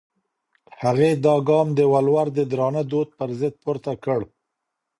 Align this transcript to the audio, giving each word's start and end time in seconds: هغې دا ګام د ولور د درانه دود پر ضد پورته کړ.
هغې 0.81 1.09
دا 1.25 1.35
ګام 1.49 1.67
د 1.77 1.79
ولور 1.93 2.27
د 2.33 2.39
درانه 2.51 2.81
دود 2.91 3.09
پر 3.17 3.29
ضد 3.39 3.53
پورته 3.63 3.91
کړ. 4.03 4.21